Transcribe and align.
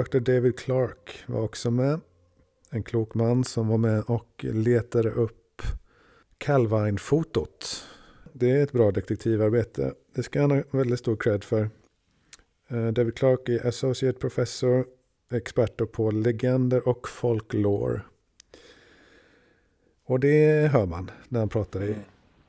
Dr. 0.00 0.18
David 0.18 0.58
Clark 0.58 1.24
var 1.26 1.40
också 1.40 1.70
med. 1.70 2.00
En 2.70 2.82
klok 2.82 3.14
man 3.14 3.44
som 3.44 3.68
var 3.68 3.78
med 3.78 4.04
och 4.06 4.44
letade 4.44 5.10
upp 5.10 5.62
Calvine-fotot. 6.38 7.84
Det 8.32 8.50
är 8.50 8.62
ett 8.62 8.72
bra 8.72 8.90
detektivarbete. 8.90 9.94
Det 10.14 10.22
ska 10.22 10.40
han 10.40 10.50
ha 10.50 10.62
väldigt 10.70 10.98
stor 10.98 11.16
cred 11.16 11.44
för. 11.44 11.70
Eh, 12.68 12.86
David 12.86 13.14
Clark 13.14 13.48
är 13.48 13.66
associate 13.66 14.18
professor, 14.18 14.86
expert 15.32 15.92
på 15.92 16.10
legender 16.10 16.88
och 16.88 17.08
folklore. 17.08 18.00
Och 20.04 20.20
det 20.20 20.70
hör 20.72 20.86
man 20.86 21.10
när 21.28 21.40
han 21.40 21.48
pratar 21.48 21.82
i, 21.82 21.96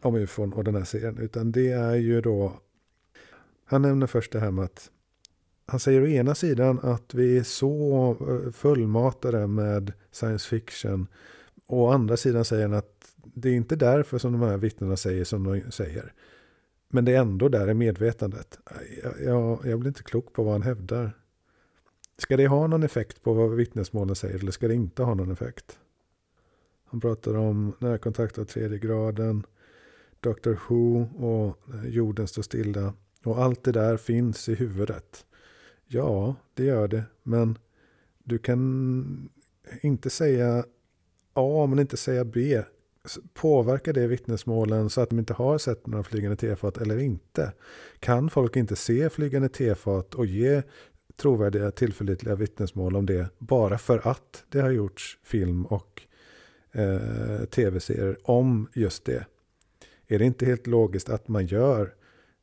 om 0.01 0.15
ufon 0.15 0.53
och 0.53 0.63
den 0.63 0.75
här 0.75 0.83
serien. 0.83 1.17
Utan 1.17 1.51
det 1.51 1.71
är 1.71 1.95
ju 1.95 2.21
då, 2.21 2.59
han 3.65 3.81
nämner 3.81 4.07
först 4.07 4.31
det 4.31 4.39
här 4.39 4.51
med 4.51 4.65
att 4.65 4.91
han 5.65 5.79
säger 5.79 6.01
å 6.01 6.07
ena 6.07 6.35
sidan 6.35 6.79
att 6.83 7.13
vi 7.13 7.37
är 7.37 7.43
så 7.43 8.09
eh, 8.29 8.51
fullmatade 8.51 9.47
med 9.47 9.93
science 10.11 10.49
fiction. 10.49 11.07
Och 11.65 11.77
å 11.77 11.89
andra 11.89 12.17
sidan 12.17 12.45
säger 12.45 12.67
han 12.67 12.77
att 12.77 13.15
det 13.23 13.49
är 13.49 13.53
inte 13.53 13.75
därför 13.75 14.17
som 14.17 14.31
de 14.31 14.41
här 14.41 14.57
vittnena 14.57 14.97
säger 14.97 15.23
som 15.23 15.43
de 15.43 15.71
säger. 15.71 16.13
Men 16.89 17.05
det 17.05 17.15
är 17.15 17.21
ändå 17.21 17.49
där 17.49 17.69
i 17.69 17.73
medvetandet. 17.73 18.59
Jag, 19.03 19.13
jag, 19.23 19.59
jag 19.65 19.79
blir 19.79 19.87
inte 19.87 20.03
klok 20.03 20.33
på 20.33 20.43
vad 20.43 20.53
han 20.53 20.61
hävdar. 20.61 21.17
Ska 22.17 22.37
det 22.37 22.47
ha 22.47 22.67
någon 22.67 22.83
effekt 22.83 23.23
på 23.23 23.33
vad 23.33 23.55
vittnesmålen 23.55 24.15
säger 24.15 24.39
eller 24.39 24.51
ska 24.51 24.67
det 24.67 24.73
inte 24.73 25.03
ha 25.03 25.13
någon 25.13 25.31
effekt? 25.31 25.79
Han 26.85 26.99
pratar 26.99 27.37
om 27.37 27.73
närkontakt 27.79 28.37
av 28.37 28.45
tredje 28.45 28.77
graden, 28.77 29.45
Dr. 30.19 30.53
Who 30.67 31.01
och 31.01 31.57
jorden 31.85 32.27
står 32.27 32.41
stilla. 32.41 32.93
Och 33.23 33.43
allt 33.43 33.63
det 33.63 33.71
där 33.71 33.97
finns 33.97 34.49
i 34.49 34.55
huvudet. 34.55 35.25
Ja, 35.93 36.35
det 36.53 36.63
gör 36.63 36.87
det. 36.87 37.03
Men 37.23 37.57
du 38.23 38.37
kan 38.37 39.29
inte 39.81 40.09
säga 40.09 40.65
A 41.33 41.65
men 41.69 41.79
inte 41.79 41.97
säga 41.97 42.25
B. 42.25 42.63
Påverkar 43.33 43.93
det 43.93 44.07
vittnesmålen 44.07 44.89
så 44.89 45.01
att 45.01 45.09
de 45.09 45.19
inte 45.19 45.33
har 45.33 45.57
sett 45.57 45.87
några 45.87 46.03
flygande 46.03 46.35
tefat 46.37 46.77
eller 46.77 46.97
inte? 46.97 47.53
Kan 47.99 48.29
folk 48.29 48.55
inte 48.55 48.75
se 48.75 49.09
flygande 49.09 49.49
tefat 49.49 50.13
och 50.13 50.25
ge 50.25 50.61
trovärdiga 51.15 51.71
tillförlitliga 51.71 52.35
vittnesmål 52.35 52.95
om 52.95 53.05
det 53.05 53.29
bara 53.37 53.77
för 53.77 54.07
att 54.07 54.43
det 54.49 54.61
har 54.61 54.71
gjorts 54.71 55.19
film 55.23 55.65
och 55.65 56.01
eh, 56.71 57.45
tv-serier 57.45 58.17
om 58.23 58.67
just 58.73 59.05
det? 59.05 59.25
Är 60.07 60.19
det 60.19 60.25
inte 60.25 60.45
helt 60.45 60.67
logiskt 60.67 61.09
att 61.09 61.27
man 61.27 61.45
gör 61.45 61.93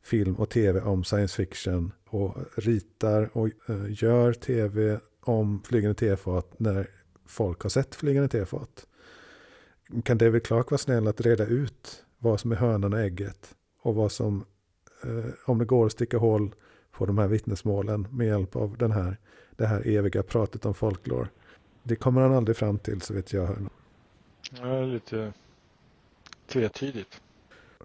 film 0.03 0.35
och 0.35 0.51
tv 0.51 0.81
om 0.81 1.05
science 1.05 1.37
fiction 1.37 1.93
och 2.11 2.37
ritar 2.57 3.31
och 3.33 3.49
uh, 3.71 4.03
gör 4.03 4.33
tv 4.33 5.01
om 5.21 5.63
flygande 5.63 5.95
tefat 5.95 6.59
när 6.59 6.91
folk 7.27 7.63
har 7.63 7.71
sett 7.71 7.95
flygande 7.95 8.29
tefat. 8.29 8.87
Kan 10.05 10.19
David 10.19 10.43
Clark 10.43 10.71
vara 10.71 10.79
snäll 10.79 11.09
att 11.09 11.21
reda 11.21 11.47
ut 11.47 12.05
vad 12.19 12.41
som 12.41 12.53
är 12.53 12.57
hönan 12.57 12.93
och 12.93 13.01
ägget 13.01 13.55
och 13.83 13.95
vad 13.95 14.13
som, 14.13 14.45
uh, 15.07 15.27
om 15.45 15.59
det 15.59 15.65
går 15.65 15.87
att 15.87 15.93
sticka 15.93 16.19
hål 16.19 16.55
på 16.91 17.07
de 17.07 17.19
här 17.19 17.29
vittnesmålen 17.29 18.09
med 18.11 18.27
hjälp 18.27 18.57
av 18.57 18.77
den 18.79 18.93
här, 18.93 19.17
det 19.57 19.67
här 19.67 19.87
eviga 19.87 20.23
pratet 20.23 20.67
om 20.67 20.75
folklore. 20.75 21.29
Det 21.83 21.97
kommer 21.97 22.21
han 22.21 22.35
aldrig 22.35 22.57
fram 22.57 22.79
till 22.79 23.01
så 23.01 23.15
vet 23.15 23.33
jag. 23.33 23.69
Det 24.51 24.61
är 24.61 24.87
lite 24.87 25.33
tvetydigt. 26.47 27.21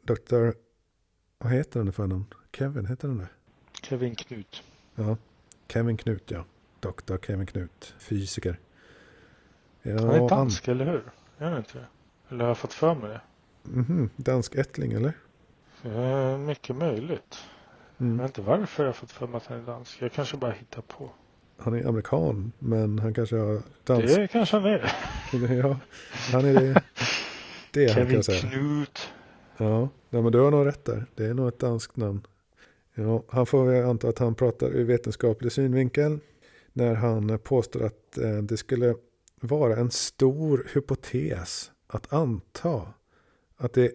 Dr. 0.03 0.51
Vad 1.37 1.51
heter 1.51 1.79
den 1.79 1.93
för 1.93 2.07
någon? 2.07 2.25
Kevin, 2.53 2.85
heter 2.85 3.07
den 3.07 3.17
det? 3.17 3.27
Kevin 3.83 4.15
Knut. 4.15 4.63
Ja, 4.95 5.17
Kevin 5.67 5.97
Knut 5.97 6.31
ja. 6.31 6.45
Dr. 6.79 7.17
Kevin 7.17 7.45
Knut, 7.45 7.95
fysiker. 7.99 8.59
Ja, 9.81 9.99
han 9.99 10.09
är 10.09 10.29
dansk, 10.29 10.67
eller 10.67 10.85
hur? 10.85 11.03
Är 11.37 11.49
han 11.49 11.57
inte 11.57 11.77
det? 11.77 11.85
Eller 12.29 12.43
har 12.43 12.49
jag 12.49 12.57
fått 12.57 12.73
för 12.73 12.95
mig 12.95 13.09
det? 13.09 13.21
Mm 13.69 13.85
-hmm. 13.85 14.09
Dansk 14.15 14.55
ättling, 14.55 14.93
eller? 14.93 15.13
Ja, 15.81 16.37
mycket 16.37 16.75
möjligt. 16.75 17.37
Mm. 17.97 18.15
Jag 18.15 18.23
vet 18.23 18.37
inte 18.37 18.49
varför 18.49 18.83
jag 18.83 18.87
har 18.87 18.93
fått 18.93 19.11
för 19.11 19.27
mig 19.27 19.37
att 19.37 19.45
han 19.45 19.59
är 19.59 19.63
dansk. 19.63 20.01
Jag 20.01 20.11
kanske 20.11 20.37
bara 20.37 20.51
hittar 20.51 20.81
på. 20.81 21.09
Han 21.57 21.73
är 21.73 21.85
amerikan, 21.85 22.51
men 22.59 22.99
han 22.99 23.13
kanske 23.13 23.35
har 23.35 23.61
dansk... 23.83 24.15
Det 24.15 24.27
kanske 24.27 24.57
han 24.57 24.65
är. 24.65 24.91
ja, 25.57 25.79
han 26.31 26.45
är 26.45 26.53
det. 26.53 26.83
Det 27.71 27.87
Kevin 27.87 28.05
han 28.05 28.13
kan 28.13 28.23
säga. 28.23 28.41
Knut. 28.41 29.09
Ja, 29.57 29.89
ja, 30.09 30.21
men 30.21 30.31
du 30.31 30.39
har 30.39 30.51
nog 30.51 30.65
rätt 30.65 30.85
där. 30.85 31.05
Det 31.15 31.25
är 31.25 31.33
nog 31.33 31.47
ett 31.47 31.59
danskt 31.59 31.97
namn. 31.97 32.21
Ja, 32.95 33.23
han 33.27 33.45
får 33.45 33.73
anta 33.73 34.09
att 34.09 34.19
han 34.19 34.35
pratar 34.35 34.69
ur 34.69 34.83
vetenskaplig 34.83 35.51
synvinkel. 35.51 36.19
När 36.73 36.93
han 36.93 37.39
påstår 37.39 37.83
att 37.83 38.17
eh, 38.17 38.37
det 38.37 38.57
skulle 38.57 38.95
vara 39.41 39.75
en 39.75 39.91
stor 39.91 40.67
hypotes 40.73 41.71
att 41.87 42.13
anta 42.13 42.93
att 43.57 43.73
det 43.73 43.91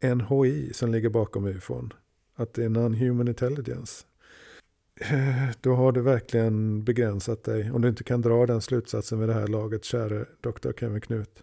är 0.00 0.14
NHI 0.14 0.72
som 0.72 0.92
ligger 0.92 1.08
bakom 1.08 1.46
ufon. 1.46 1.92
Att 2.34 2.54
det 2.54 2.64
är 2.64 2.68
non-human 2.68 3.28
intelligence. 3.28 4.04
Eh, 5.00 5.50
då 5.60 5.74
har 5.74 5.92
du 5.92 6.00
verkligen 6.00 6.84
begränsat 6.84 7.44
dig. 7.44 7.70
Om 7.70 7.82
du 7.82 7.88
inte 7.88 8.04
kan 8.04 8.20
dra 8.20 8.46
den 8.46 8.60
slutsatsen 8.60 9.20
vid 9.20 9.28
det 9.28 9.34
här 9.34 9.46
laget, 9.46 9.84
käre 9.84 10.26
Dr. 10.40 10.72
Kevin 10.80 11.00
Knut. 11.00 11.42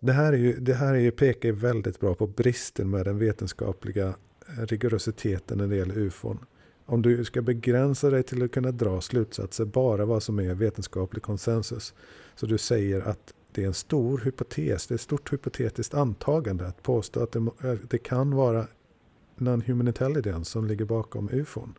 Det 0.00 0.12
här, 0.12 0.32
är 0.32 0.36
ju, 0.36 0.60
det 0.60 0.74
här 0.74 0.94
är 0.94 0.98
ju, 0.98 1.10
pekar 1.10 1.48
ju 1.48 1.54
väldigt 1.54 2.00
bra 2.00 2.14
på 2.14 2.26
bristen 2.26 2.90
med 2.90 3.04
den 3.04 3.18
vetenskapliga 3.18 4.14
rigorositeten 4.46 5.58
när 5.58 5.66
det 5.66 5.76
gäller 5.76 5.98
ufon. 5.98 6.46
Om 6.86 7.02
du 7.02 7.24
ska 7.24 7.42
begränsa 7.42 8.10
dig 8.10 8.22
till 8.22 8.42
att 8.42 8.52
kunna 8.52 8.70
dra 8.70 9.00
slutsatser 9.00 9.64
bara 9.64 10.04
vad 10.04 10.22
som 10.22 10.38
är 10.38 10.54
vetenskaplig 10.54 11.22
konsensus. 11.22 11.94
Så 12.34 12.46
du 12.46 12.58
säger 12.58 13.00
att 13.00 13.34
det 13.52 13.62
är 13.62 13.66
en 13.66 13.74
stor 13.74 14.18
hypotes, 14.18 14.86
det 14.86 14.92
är 14.92 14.96
ett 14.96 15.00
stort 15.00 15.32
hypotetiskt 15.32 15.94
antagande 15.94 16.66
att 16.66 16.82
påstå 16.82 17.22
att 17.22 17.32
det, 17.32 17.78
det 17.90 17.98
kan 17.98 18.34
vara 18.34 18.66
non-human 19.36 19.86
intelligence 19.86 20.50
som 20.50 20.66
ligger 20.66 20.84
bakom 20.84 21.28
ufon. 21.32 21.74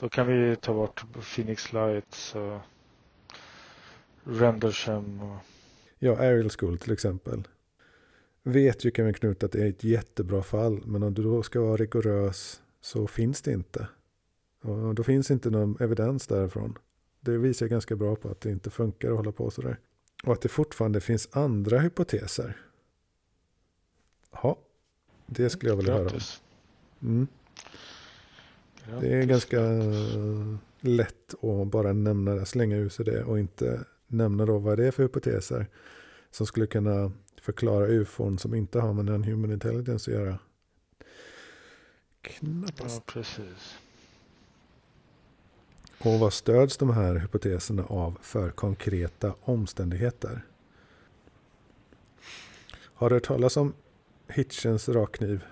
Då 0.00 0.08
kan 0.08 0.26
vi 0.26 0.56
ta 0.56 0.74
bort 0.74 1.04
Phoenix 1.34 1.72
Lights 1.72 2.34
och 2.34 2.60
Rendlesham 4.24 5.22
och 5.22 5.38
Ja, 5.98 6.16
Ariel 6.16 6.50
School 6.50 6.78
till 6.78 6.92
exempel. 6.92 7.42
Vet 8.46 8.84
ju 8.84 8.90
Kevin 8.90 9.14
Knut 9.14 9.42
att 9.42 9.52
det 9.52 9.62
är 9.62 9.68
ett 9.68 9.84
jättebra 9.84 10.42
fall. 10.42 10.82
Men 10.86 11.02
om 11.02 11.14
du 11.14 11.22
då 11.22 11.42
ska 11.42 11.60
vara 11.60 11.76
rigorös 11.76 12.62
så 12.80 13.06
finns 13.06 13.42
det 13.42 13.52
inte. 13.52 13.88
Och 14.62 14.94
då 14.94 15.02
finns 15.02 15.30
inte 15.30 15.50
någon 15.50 15.76
evidens 15.80 16.26
därifrån. 16.26 16.78
Det 17.20 17.38
visar 17.38 17.66
ganska 17.66 17.96
bra 17.96 18.16
på 18.16 18.28
att 18.28 18.40
det 18.40 18.50
inte 18.50 18.70
funkar 18.70 19.10
att 19.10 19.16
hålla 19.16 19.32
på 19.32 19.50
sådär. 19.50 19.78
Och 20.24 20.32
att 20.32 20.40
det 20.40 20.48
fortfarande 20.48 21.00
finns 21.00 21.28
andra 21.32 21.78
hypoteser. 21.78 22.56
Ja, 24.32 24.58
det 25.26 25.50
skulle 25.50 25.70
jag 25.70 25.76
vilja 25.76 25.94
höra 25.94 26.10
om. 26.10 26.20
Mm. 27.02 27.26
Det 29.00 29.08
är 29.08 29.24
ganska 29.24 29.60
lätt 30.80 31.44
att 31.44 31.66
bara 31.66 31.92
nämna 31.92 32.34
det, 32.34 32.46
slänga 32.46 32.76
ur 32.76 32.88
sig 32.88 33.04
det 33.04 33.24
och 33.24 33.38
inte 33.38 33.84
nämna 34.06 34.46
då 34.46 34.58
vad 34.58 34.78
det 34.78 34.86
är 34.86 34.90
för 34.90 35.02
hypoteser 35.02 35.66
som 36.30 36.46
skulle 36.46 36.66
kunna 36.66 37.12
förklara 37.44 37.86
ufon 37.86 38.38
som 38.38 38.54
inte 38.54 38.80
har 38.80 38.92
med 38.92 39.06
den 39.06 39.24
human 39.24 39.52
intelligence 39.52 40.10
att 40.10 40.16
göra. 40.16 40.38
Knappast. 42.22 43.02
Ja, 43.06 43.12
precis. 43.12 43.78
Och 45.98 46.18
vad 46.20 46.32
stöds 46.32 46.76
de 46.76 46.90
här 46.90 47.14
hypoteserna 47.14 47.84
av 47.84 48.18
för 48.22 48.50
konkreta 48.50 49.34
omständigheter? 49.40 50.44
Har 52.94 53.10
du 53.10 53.16
hört 53.16 53.24
talas 53.24 53.56
om 53.56 53.74
Hitchens 54.28 54.88
rakkniv? 54.88 55.44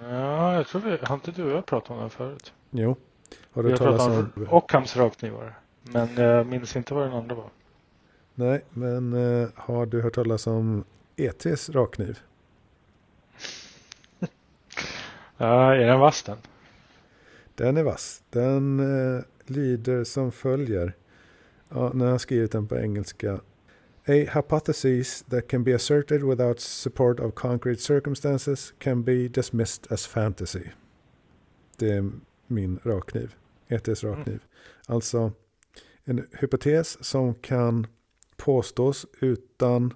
Ja, 0.00 0.54
jag 0.54 0.66
tror 0.66 0.80
vi, 0.80 0.98
har 1.02 1.14
inte 1.14 1.30
du 1.30 1.44
och 1.44 1.50
jag 1.50 1.66
pratat 1.66 1.90
om 1.90 1.98
den 1.98 2.10
förut? 2.10 2.52
Jo. 2.70 2.96
Har 3.52 3.62
du 3.62 3.70
hört 3.70 3.78
talas 3.78 4.06
om... 4.06 4.32
om 4.36 4.46
Ockhams 4.50 4.96
rakknivar. 4.96 5.58
Men 5.82 6.14
jag 6.14 6.46
minns 6.46 6.76
inte 6.76 6.94
vad 6.94 7.06
den 7.06 7.12
andra 7.12 7.34
var. 7.34 7.50
Nej, 8.34 8.64
men 8.70 9.12
uh, 9.12 9.48
har 9.54 9.86
du 9.86 10.02
hört 10.02 10.14
talas 10.14 10.46
om 10.46 10.84
ETs 11.16 11.70
rakkniv? 11.70 12.18
ja, 15.36 15.74
är 15.74 15.86
den 15.86 16.00
vass 16.00 16.22
den? 16.22 16.38
Den 17.54 17.76
är 17.76 17.82
vass. 17.82 18.22
Den 18.30 18.80
uh, 18.80 19.22
lyder 19.46 20.04
som 20.04 20.32
följer. 20.32 20.96
Ja, 21.68 21.90
när 21.94 22.04
jag 22.04 22.12
har 22.12 22.18
skrivit 22.18 22.52
den 22.52 22.68
på 22.68 22.76
engelska. 22.76 23.40
A 24.06 24.26
hypothesis 24.34 25.22
that 25.22 25.48
can 25.48 25.64
be 25.64 25.74
asserted 25.74 26.22
without 26.22 26.60
support 26.60 27.20
of 27.20 27.34
concrete 27.34 27.80
circumstances 27.80 28.74
can 28.78 29.02
be 29.02 29.28
dismissed 29.28 29.92
as 29.92 30.06
fantasy. 30.06 30.64
Det 31.76 31.92
är 31.92 32.10
min 32.46 32.78
rakkniv. 32.82 33.34
ETs 33.68 34.04
rakkniv. 34.04 34.34
Mm. 34.34 34.40
Alltså 34.86 35.32
en 36.04 36.26
hypotes 36.40 37.04
som 37.04 37.34
kan 37.34 37.86
påstås 38.44 39.06
utan 39.20 39.94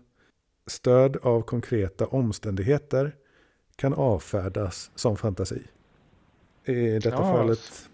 stöd 0.66 1.16
av 1.16 1.42
konkreta 1.42 2.06
omständigheter 2.06 3.16
kan 3.76 3.94
avfärdas 3.94 4.90
som 4.94 5.16
fantasi. 5.16 5.62
I 6.64 6.74
detta 6.74 7.08
ja, 7.08 7.16
fallet 7.16 7.88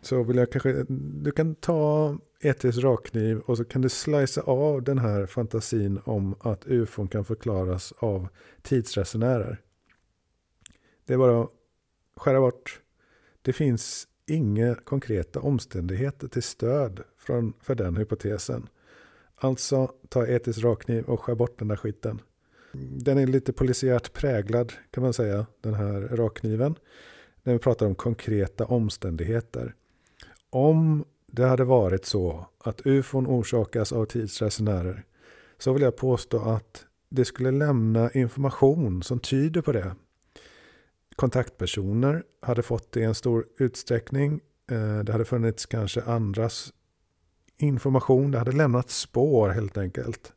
så 0.00 0.22
vill 0.22 0.36
jag 0.36 0.52
kanske, 0.52 0.84
du 1.22 1.30
kan 1.30 1.54
ta 1.54 2.18
etisk 2.40 2.82
rakkniv 2.82 3.38
och 3.38 3.56
så 3.56 3.64
kan 3.64 3.82
du 3.82 3.88
slicea 3.88 4.44
av 4.44 4.82
den 4.82 4.98
här 4.98 5.26
fantasin 5.26 6.00
om 6.04 6.34
att 6.40 6.66
ufon 6.66 7.08
kan 7.08 7.24
förklaras 7.24 7.92
av 7.98 8.28
tidsresenärer. 8.62 9.60
Det 11.04 11.14
är 11.14 11.18
bara 11.18 11.42
att 11.42 11.50
skära 12.16 12.40
bort. 12.40 12.80
Det 13.42 13.52
finns 13.52 14.08
inga 14.26 14.74
konkreta 14.74 15.40
omständigheter 15.40 16.28
till 16.28 16.42
stöd 16.42 17.00
för 17.60 17.74
den 17.74 17.96
hypotesen. 17.96 18.68
Alltså 19.36 19.92
ta 20.08 20.26
etisk 20.26 20.64
rakkniv 20.64 21.04
och 21.04 21.20
skär 21.20 21.34
bort 21.34 21.58
den 21.58 21.68
där 21.68 21.76
skiten. 21.76 22.20
Den 22.72 23.18
är 23.18 23.26
lite 23.26 23.52
polisiärt 23.52 24.12
präglad 24.12 24.72
kan 24.90 25.02
man 25.02 25.12
säga, 25.12 25.46
den 25.60 25.74
här 25.74 26.00
rakkniven. 26.00 26.74
När 27.42 27.52
vi 27.52 27.58
pratar 27.58 27.86
om 27.86 27.94
konkreta 27.94 28.64
omständigheter. 28.64 29.74
Om 30.50 31.04
det 31.26 31.44
hade 31.44 31.64
varit 31.64 32.04
så 32.04 32.46
att 32.58 32.86
ufon 32.86 33.26
orsakas 33.26 33.92
av 33.92 34.04
tidsresenärer 34.04 35.04
så 35.58 35.72
vill 35.72 35.82
jag 35.82 35.96
påstå 35.96 36.38
att 36.38 36.84
det 37.08 37.24
skulle 37.24 37.50
lämna 37.50 38.10
information 38.10 39.02
som 39.02 39.18
tyder 39.20 39.62
på 39.62 39.72
det. 39.72 39.94
Kontaktpersoner 41.16 42.22
hade 42.42 42.62
fått 42.62 42.92
det 42.92 43.00
i 43.00 43.04
en 43.04 43.14
stor 43.14 43.46
utsträckning. 43.58 44.40
Eh, 44.70 44.98
det 44.98 45.12
hade 45.12 45.24
funnits 45.24 45.66
kanske 45.66 46.02
andras 46.02 46.72
information. 47.58 48.30
Det 48.30 48.38
hade 48.38 48.52
lämnat 48.52 48.90
spår 48.90 49.48
helt 49.48 49.78
enkelt. 49.78 50.32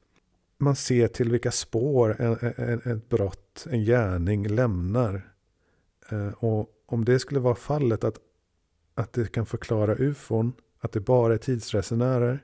Man 0.57 0.75
ser 0.75 1.07
till 1.07 1.31
vilka 1.31 1.51
spår 1.51 2.21
ett 2.87 3.09
brott, 3.09 3.67
en 3.69 3.83
gärning 3.83 4.47
lämnar. 4.47 5.33
Eh, 6.09 6.27
och 6.27 6.69
om 6.85 7.05
det 7.05 7.19
skulle 7.19 7.39
vara 7.39 7.55
fallet 7.55 8.03
att, 8.03 8.15
att 8.95 9.13
det 9.13 9.31
kan 9.31 9.45
förklara 9.45 9.95
ufon, 9.95 10.53
att 10.79 10.91
det 10.91 10.99
bara 10.99 11.33
är 11.33 11.37
tidsresenärer, 11.37 12.43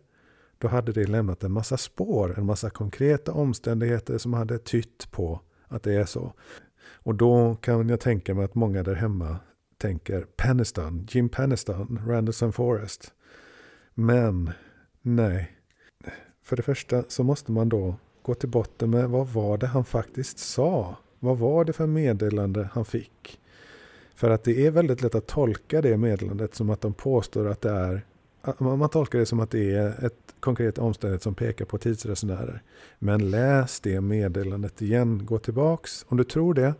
då 0.58 0.68
hade 0.68 0.92
det 0.92 1.08
lämnat 1.08 1.44
en 1.44 1.52
massa 1.52 1.78
spår, 1.78 2.36
en 2.38 2.46
massa 2.46 2.70
konkreta 2.70 3.34
omständigheter 3.34 4.18
som 4.18 4.34
hade 4.34 4.58
tytt 4.58 5.12
på 5.12 5.42
att 5.68 5.84
det 5.84 5.94
är 5.94 6.06
så. 6.06 6.34
Och 6.94 7.16
då 7.16 7.56
kan 7.56 7.90
jag 7.90 8.00
tänka 8.00 8.34
mig 8.34 8.46
att 8.46 8.56
många 8.56 8.84
där 8.84 8.96
hemma 8.96 9.38
tänker 9.78 10.22
Peniston, 10.22 11.08
Jim 11.10 11.30
Peniston, 11.30 12.00
Randerson 12.08 12.54
Forest. 12.54 13.14
Men 13.94 14.52
nej, 15.06 15.52
för 16.44 16.56
det 16.56 16.64
första 16.64 17.04
så 17.08 17.24
måste 17.24 17.52
man 17.52 17.70
då 17.70 17.96
gå 18.22 18.34
till 18.34 18.50
botten 18.50 18.90
med 18.90 19.10
vad 19.10 19.28
var 19.28 19.58
det 19.58 19.68
han 19.68 19.86
faktiskt 19.86 20.38
sa? 20.38 20.98
Vad 21.20 21.38
var 21.38 21.66
det 21.66 21.74
för 21.74 21.88
meddelande 21.88 22.70
han 22.74 22.86
fick? 22.86 23.40
För 24.16 24.30
att 24.30 24.44
det 24.44 24.66
är 24.66 24.72
väldigt 24.72 25.02
lätt 25.02 25.16
att 25.16 25.28
tolka 25.28 25.82
det 25.82 25.98
meddelandet 25.98 26.56
som 26.56 26.70
att 26.70 26.82
de 26.82 26.94
påstår 26.94 27.48
att 27.48 27.62
det 27.62 27.70
är 27.70 28.06
man 28.60 28.90
tolkar 28.90 29.20
det 29.20 29.26
som 29.26 29.40
att 29.40 29.52
det 29.52 29.76
är 29.76 30.06
ett 30.06 30.36
konkret 30.40 30.78
omständighet 30.78 31.24
som 31.24 31.36
pekar 31.36 31.66
på 31.66 31.78
tidsresenärer. 31.78 32.62
Men 33.00 33.30
läs 33.30 33.80
det 33.80 34.02
meddelandet 34.02 34.82
igen. 34.82 35.26
Gå 35.26 35.38
tillbaks 35.38 36.06
om 36.08 36.18
du 36.18 36.24
tror 36.24 36.54
det. 36.54 36.74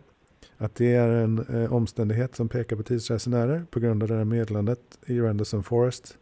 Att 0.56 0.74
det 0.74 0.94
är 0.94 1.08
en 1.08 1.38
eh, 1.38 1.72
omständighet 1.72 2.36
som 2.36 2.48
pekar 2.48 2.76
på 2.76 2.82
tidsresenärer 2.82 3.64
på 3.70 3.80
grund 3.80 4.02
av 4.02 4.08
det 4.08 4.16
här 4.16 4.24
meddelandet 4.24 4.80
i 5.06 5.20
Randerson 5.20 5.62
Forest. 5.62 6.18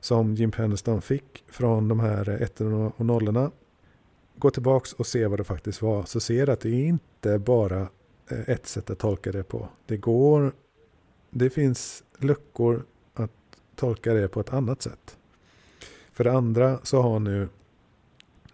Som 0.00 0.34
Jim 0.34 0.50
Penniston 0.50 1.02
fick 1.02 1.44
från 1.48 1.88
de 1.88 2.00
här 2.00 2.28
ettorna 2.28 2.92
och 2.96 3.06
nollorna. 3.06 3.50
Gå 4.36 4.50
tillbaks 4.50 4.92
och 4.92 5.06
se 5.06 5.26
vad 5.26 5.40
det 5.40 5.44
faktiskt 5.44 5.82
var. 5.82 6.04
Så 6.04 6.20
ser 6.20 6.46
du 6.46 6.52
att 6.52 6.60
det 6.60 6.68
är 6.68 6.84
inte 6.84 7.38
bara 7.38 7.88
är 8.28 8.50
ett 8.50 8.66
sätt 8.66 8.90
att 8.90 8.98
tolka 8.98 9.32
det 9.32 9.42
på. 9.42 9.68
Det 9.86 9.96
går. 9.96 10.52
Det 11.30 11.50
finns 11.50 12.04
luckor 12.18 12.84
att 13.14 13.30
tolka 13.76 14.14
det 14.14 14.28
på 14.28 14.40
ett 14.40 14.52
annat 14.52 14.82
sätt. 14.82 15.16
För 16.12 16.24
det 16.24 16.32
andra 16.32 16.78
så 16.82 17.02
har 17.02 17.20
nu 17.20 17.48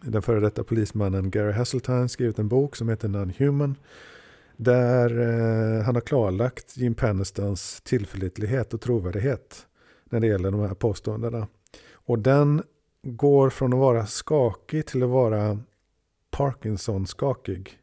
den 0.01 0.23
före 0.23 0.41
detta 0.41 0.65
polismannen 0.65 1.31
Gary 1.31 1.53
Hasseltine 1.53 2.09
skrivit 2.09 2.39
en 2.39 2.49
bok 2.49 2.77
som 2.77 2.89
heter 2.89 3.09
Non-Human. 3.09 3.75
Där 4.57 5.21
eh, 5.21 5.85
han 5.85 5.95
har 5.95 6.01
klarlagt 6.01 6.77
Jim 6.77 6.95
Pennistons 6.95 7.81
tillförlitlighet 7.81 8.75
och 8.75 8.81
trovärdighet 8.81 9.67
när 10.05 10.21
det 10.21 10.27
gäller 10.27 10.51
de 10.51 10.61
här 10.61 10.75
påståendena. 10.75 11.49
Och 11.93 12.19
den 12.19 12.63
går 13.03 13.51
från 13.51 13.73
att 13.73 13.79
vara 13.79 14.07
skakig 14.07 14.87
till 14.87 15.03
att 15.03 15.09
vara 15.09 15.59
Parkinson-skakig. 16.31 17.79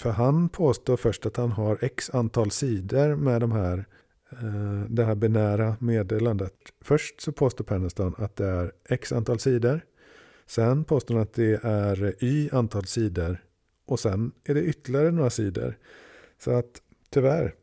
För 0.00 0.10
han 0.10 0.48
påstår 0.48 0.96
först 0.96 1.26
att 1.26 1.36
han 1.36 1.52
har 1.52 1.78
x 1.80 2.10
antal 2.10 2.50
sidor 2.50 3.16
med 3.16 3.40
de 3.40 3.52
här 3.52 3.86
Eh, 4.30 4.84
det 4.88 5.04
här 5.04 5.14
binära 5.14 5.76
meddelandet. 5.80 6.54
Först 6.80 7.20
så 7.20 7.32
påstår 7.32 7.64
Penniston 7.64 8.14
att 8.18 8.36
det 8.36 8.46
är 8.46 8.72
x 8.88 9.12
antal 9.12 9.38
sidor. 9.38 9.80
Sen 10.46 10.84
påstår 10.84 11.14
han 11.14 11.22
att 11.22 11.34
det 11.34 11.64
är 11.64 12.24
y 12.24 12.48
antal 12.52 12.86
sidor. 12.86 13.42
Och 13.86 14.00
sen 14.00 14.32
är 14.44 14.54
det 14.54 14.62
ytterligare 14.62 15.10
några 15.10 15.30
sidor. 15.30 15.78
Så 16.38 16.50
att 16.50 16.82
tyvärr, 17.10 17.54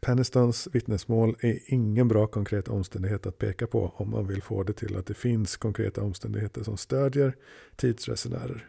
Pennistons 0.00 0.68
vittnesmål 0.72 1.36
är 1.40 1.58
ingen 1.66 2.08
bra 2.08 2.26
konkret 2.26 2.68
omständighet 2.68 3.26
att 3.26 3.38
peka 3.38 3.66
på 3.66 3.92
om 3.96 4.10
man 4.10 4.26
vill 4.26 4.42
få 4.42 4.62
det 4.62 4.72
till 4.72 4.96
att 4.96 5.06
det 5.06 5.14
finns 5.14 5.56
konkreta 5.56 6.02
omständigheter 6.02 6.62
som 6.62 6.76
stödjer 6.76 7.36
tidsresenärer. 7.76 8.66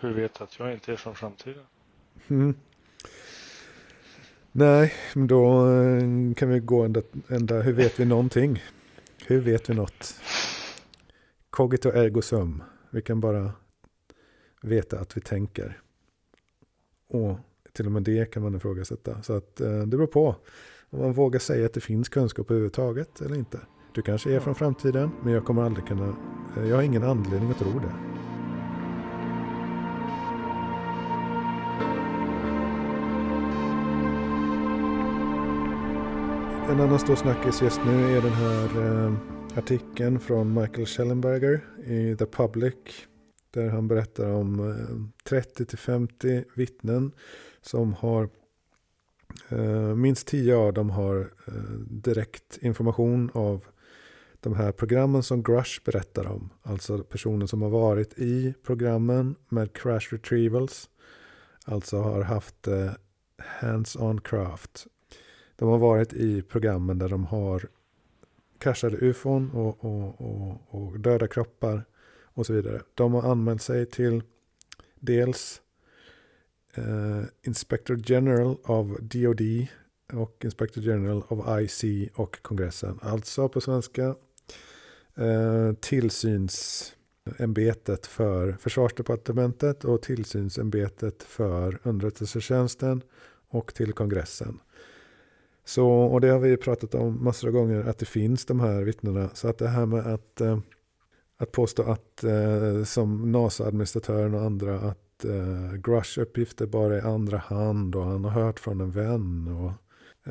Hur 0.00 0.14
vet 0.14 0.34
du 0.34 0.44
att 0.44 0.58
jag 0.58 0.72
inte 0.72 0.92
är 0.92 0.96
från 0.96 1.14
framtiden? 1.14 1.64
Mm. 2.28 2.54
Nej, 4.52 4.92
men 5.14 5.26
då 5.26 5.70
eh, 5.70 6.34
kan 6.34 6.48
vi 6.48 6.60
gå 6.60 6.82
ända, 6.82 7.02
ända, 7.28 7.60
hur 7.60 7.72
vet 7.72 8.00
vi 8.00 8.04
någonting? 8.04 8.62
Hur 9.26 9.40
vet 9.40 9.70
vi 9.70 9.74
något? 9.74 10.20
Cogito 11.50 11.88
ergo 11.88 12.22
sum. 12.22 12.62
Vi 12.90 13.02
kan 13.02 13.20
bara 13.20 13.52
veta 14.62 15.00
att 15.00 15.16
vi 15.16 15.20
tänker. 15.20 15.80
Och 17.08 17.38
till 17.74 17.86
och 17.86 17.92
med 17.92 18.02
det 18.02 18.30
kan 18.30 18.42
man 18.42 18.54
ifrågasätta. 18.54 19.22
Så 19.22 19.32
att 19.32 19.60
eh, 19.60 19.78
det 19.78 19.96
beror 19.96 20.06
på 20.06 20.36
om 20.90 21.00
man 21.00 21.12
vågar 21.12 21.40
säga 21.40 21.66
att 21.66 21.72
det 21.72 21.80
finns 21.80 22.08
kunskap 22.08 22.50
överhuvudtaget 22.50 23.20
eller 23.20 23.36
inte. 23.36 23.60
Du 23.94 24.02
kanske 24.02 24.34
är 24.34 24.40
från 24.40 24.54
framtiden, 24.54 25.10
men 25.22 25.32
jag 25.32 25.44
kommer 25.44 25.62
aldrig 25.62 25.86
kunna, 25.86 26.16
eh, 26.56 26.68
jag 26.68 26.76
har 26.76 26.82
ingen 26.82 27.04
anledning 27.04 27.50
att 27.50 27.58
tro 27.58 27.78
det. 27.78 27.94
En 36.72 36.80
annan 36.80 36.98
stor 36.98 37.14
snackis 37.14 37.62
just 37.62 37.80
nu 37.86 38.16
är 38.16 38.22
den 38.22 38.32
här 38.32 39.04
eh, 39.04 39.12
artikeln 39.58 40.20
från 40.20 40.54
Michael 40.60 40.86
Schellenberger 40.86 41.64
i 41.86 42.16
The 42.16 42.26
Public. 42.26 42.74
Där 43.50 43.68
han 43.68 43.88
berättar 43.88 44.30
om 44.30 44.60
eh, 44.60 45.30
30-50 45.30 46.44
vittnen 46.54 47.12
som 47.66 47.94
har 47.94 48.28
eh, 49.48 49.94
minst 49.94 50.26
tio 50.26 50.56
av 50.56 50.72
dem 50.72 50.90
har 50.90 51.20
eh, 51.46 51.52
direkt 51.88 52.58
information 52.60 53.30
av 53.34 53.64
de 54.40 54.54
här 54.54 54.72
programmen 54.72 55.22
som 55.22 55.42
Grush 55.42 55.84
berättar 55.84 56.26
om. 56.26 56.50
Alltså 56.62 56.98
personer 56.98 57.46
som 57.46 57.62
har 57.62 57.70
varit 57.70 58.18
i 58.18 58.54
programmen 58.62 59.34
med 59.48 59.72
crash 59.72 60.08
retrievals. 60.10 60.90
Alltså 61.64 61.98
har 61.98 62.22
haft 62.22 62.68
eh, 62.68 62.90
hands-on 63.60 64.20
craft 64.20 64.86
de 65.56 65.68
har 65.68 65.78
varit 65.78 66.12
i 66.12 66.42
programmen 66.42 66.98
där 66.98 67.08
de 67.08 67.24
har 67.24 67.68
kraschade 68.58 68.96
ufon 68.96 69.50
och, 69.50 69.84
och, 69.84 70.20
och, 70.20 70.60
och 70.68 71.00
döda 71.00 71.26
kroppar 71.28 71.84
och 72.22 72.46
så 72.46 72.52
vidare. 72.52 72.82
De 72.94 73.14
har 73.14 73.22
anmält 73.22 73.62
sig 73.62 73.86
till 73.86 74.22
dels 74.94 75.62
eh, 76.74 77.22
Inspector 77.42 78.00
General 78.04 78.56
av 78.64 78.98
DOD 79.00 79.40
och 80.12 80.44
Inspector 80.44 80.82
General 80.82 81.22
av 81.28 81.60
IC 81.60 81.84
och 82.14 82.42
kongressen. 82.42 82.98
Alltså 83.02 83.48
på 83.48 83.60
svenska 83.60 84.14
eh, 85.16 85.72
tillsynsämbetet 85.80 88.06
för 88.06 88.52
försvarsdepartementet 88.52 89.84
och 89.84 90.02
tillsynsämbetet 90.02 91.22
för 91.22 91.78
underrättelsetjänsten 91.82 93.02
och 93.48 93.74
till 93.74 93.92
kongressen. 93.92 94.60
Så, 95.64 95.88
och 95.88 96.20
det 96.20 96.28
har 96.28 96.38
vi 96.38 96.56
pratat 96.56 96.94
om 96.94 97.24
massor 97.24 97.48
av 97.48 97.54
gånger, 97.54 97.88
att 97.88 97.98
det 97.98 98.06
finns 98.06 98.44
de 98.44 98.60
här 98.60 98.82
vittnena. 98.82 99.30
Så 99.34 99.48
att 99.48 99.58
det 99.58 99.68
här 99.68 99.86
med 99.86 100.06
att, 100.06 100.40
eh, 100.40 100.58
att 101.36 101.52
påstå 101.52 101.82
att, 101.82 102.24
eh, 102.24 102.84
som 102.84 103.32
NASA-administratören 103.32 104.34
och 104.34 104.42
andra, 104.42 104.80
att 104.80 105.03
eh, 105.24 105.72
Grush 105.72 106.18
uppgifter 106.18 106.66
bara 106.66 106.96
är 106.96 107.02
andra 107.02 107.38
hand 107.38 107.94
och 107.94 108.04
han 108.04 108.24
har 108.24 108.30
hört 108.30 108.60
från 108.60 108.80
en 108.80 108.90
vän. 108.90 109.48
Och, 109.48 109.72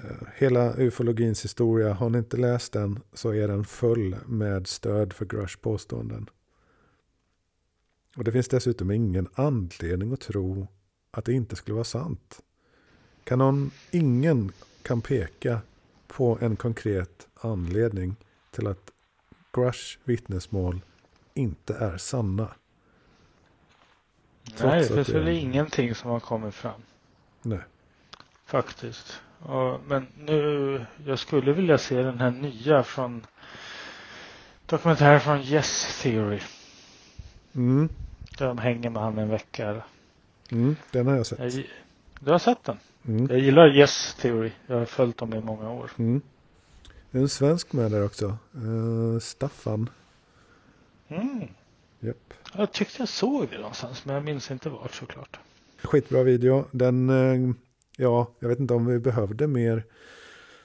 eh, 0.01 0.27
hela 0.35 0.73
ufologins 0.77 1.45
historia, 1.45 1.93
har 1.93 2.09
ni 2.09 2.17
inte 2.17 2.37
läst 2.37 2.73
den 2.73 2.99
så 3.13 3.33
är 3.33 3.47
den 3.47 3.65
full 3.65 4.15
med 4.25 4.67
stöd 4.67 5.13
för 5.13 5.25
Grush 5.25 5.57
påståenden. 5.61 6.29
Och 8.17 8.23
det 8.23 8.31
finns 8.31 8.47
dessutom 8.47 8.91
ingen 8.91 9.27
anledning 9.33 10.13
att 10.13 10.21
tro 10.21 10.67
att 11.11 11.25
det 11.25 11.33
inte 11.33 11.55
skulle 11.55 11.75
vara 11.75 11.83
sant. 11.83 12.41
Kan 13.23 13.39
någon, 13.39 13.71
ingen 13.91 14.51
kan 14.81 15.01
peka 15.01 15.61
på 16.07 16.37
en 16.41 16.55
konkret 16.55 17.27
anledning 17.35 18.15
till 18.51 18.67
att 18.67 18.91
Grush 19.53 19.97
vittnesmål 20.03 20.81
inte 21.33 21.73
är 21.73 21.97
sanna. 21.97 22.51
Nej, 24.63 24.79
det 24.79 24.87
finns 24.87 25.09
väl 25.09 25.27
ingenting 25.27 25.95
som 25.95 26.11
har 26.11 26.19
kommit 26.19 26.55
fram. 26.55 26.81
Nej. 27.41 27.59
Faktiskt. 28.45 29.21
Ja, 29.47 29.79
men 29.87 30.07
nu, 30.17 30.85
jag 31.05 31.19
skulle 31.19 31.53
vilja 31.53 31.77
se 31.77 32.01
den 32.01 32.19
här 32.19 32.31
nya 32.31 32.83
från 32.83 33.25
dokumentären 34.65 35.19
från 35.19 35.41
Yes 35.41 36.01
Theory. 36.01 36.39
Mm. 37.55 37.89
Där 38.37 38.47
de 38.47 38.57
hänger 38.57 38.89
med 38.89 39.01
han 39.01 39.17
en 39.17 39.29
vecka. 39.29 39.83
Mm, 40.51 40.75
den 40.91 41.07
har 41.07 41.15
jag 41.15 41.25
sett. 41.25 41.39
Jag, 41.39 41.65
du 42.19 42.31
har 42.31 42.39
sett 42.39 42.63
den? 42.63 42.77
Mm. 43.07 43.27
Jag 43.29 43.39
gillar 43.39 43.77
Yes 43.77 44.17
Theory. 44.21 44.51
Jag 44.67 44.77
har 44.77 44.85
följt 44.85 45.17
dem 45.17 45.33
i 45.33 45.41
många 45.41 45.69
år. 45.69 45.91
Mm. 45.97 46.21
Det 47.11 47.17
är 47.17 47.21
en 47.21 47.29
svensk 47.29 47.73
med 47.73 47.91
där 47.91 48.05
också. 48.05 48.37
Uh, 48.55 49.19
Staffan. 49.19 49.89
Mm. 51.07 51.47
Yep. 52.03 52.33
Jag 52.53 52.71
tyckte 52.71 53.01
jag 53.01 53.09
såg 53.09 53.49
det 53.49 53.57
någonstans 53.57 54.05
men 54.05 54.15
jag 54.15 54.23
minns 54.23 54.51
inte 54.51 54.69
vart 54.69 54.93
såklart. 54.93 55.39
Skitbra 55.83 56.23
video. 56.23 56.65
Den, 56.71 57.09
uh, 57.09 57.55
ja, 57.97 58.31
jag 58.39 58.49
vet 58.49 58.59
inte 58.59 58.73
om 58.73 58.85
vi 58.85 58.99
behövde 58.99 59.47
mer 59.47 59.83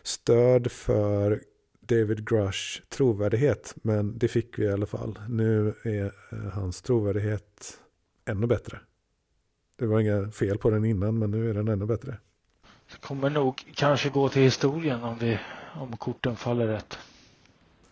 stöd 0.02 0.73
för 0.73 1.42
David 1.80 2.28
Grush 2.28 2.83
trovärdighet. 2.88 3.75
Men 3.83 4.18
det 4.18 4.28
fick 4.28 4.59
vi 4.59 4.64
i 4.64 4.73
alla 4.73 4.87
fall. 4.87 5.18
Nu 5.28 5.75
är 5.83 6.04
uh, 6.04 6.49
hans 6.52 6.83
trovärdighet 6.83 7.78
ännu 8.25 8.47
bättre. 8.47 8.78
Det 9.78 9.87
var 9.87 10.00
inga 10.00 10.30
fel 10.30 10.59
på 10.59 10.71
den 10.71 10.85
innan 10.85 11.18
men 11.18 11.30
nu 11.30 11.50
är 11.50 11.54
den 11.54 11.68
ännu 11.68 11.87
bättre. 11.87 12.18
Det 12.92 13.00
kommer 13.00 13.30
nog 13.30 13.73
kanske 13.75 14.09
gå 14.09 14.28
till 14.28 14.42
historien 14.42 15.02
om, 15.02 15.18
vi, 15.18 15.38
om 15.75 15.97
korten 15.97 16.37
faller 16.37 16.66
rätt. 16.66 16.99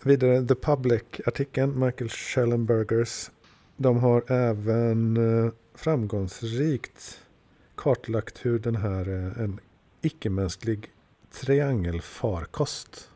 Vidare 0.03 0.47
The 0.47 0.55
Public-artikeln, 0.55 1.81
Michael 1.81 2.11
Schellenbergers. 2.11 3.31
De 3.76 3.99
har 3.99 4.33
även 4.33 5.16
eh, 5.16 5.52
framgångsrikt 5.75 7.21
kartlagt 7.75 8.47
hur 8.47 8.59
den 8.59 8.76
här 8.76 9.09
eh, 9.09 9.42
en 9.45 9.61
icke-mänsklig 10.02 10.92
triangelfarkost 11.30 13.11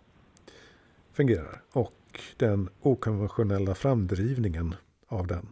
fungerar. 1.13 1.63
Och 1.73 2.21
den 2.37 2.69
okonventionella 2.81 3.75
framdrivningen 3.75 4.75
av 5.07 5.27
den. 5.27 5.49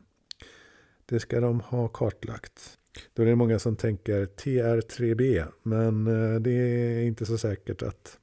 Det 1.06 1.20
ska 1.20 1.40
de 1.40 1.60
ha 1.60 1.88
kartlagt. 1.88 2.78
Då 3.14 3.22
är 3.22 3.26
det 3.26 3.36
många 3.36 3.58
som 3.58 3.76
tänker 3.76 4.26
TR3B. 4.26 5.46
Men 5.62 6.06
eh, 6.06 6.40
det 6.40 6.50
är 6.50 7.02
inte 7.02 7.26
så 7.26 7.38
säkert 7.38 7.82
att, 7.82 8.18